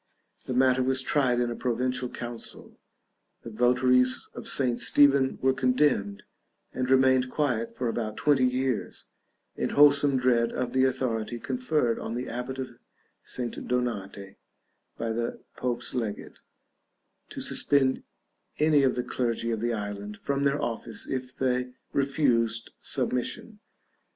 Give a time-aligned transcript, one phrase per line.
[0.47, 2.79] The matter was tried in a provincial council;
[3.43, 4.79] the votaries of St.
[4.79, 6.23] Stephen were condemned,
[6.73, 9.11] and remained quiet for about twenty years,
[9.55, 12.79] in wholesome dread of the authority conferred on the abbot of
[13.23, 13.67] St.
[13.67, 14.37] Donate,
[14.97, 16.39] by the Pope's legate,
[17.29, 18.01] to suspend
[18.57, 23.59] any o the clergy of the island from their office if they refused submission.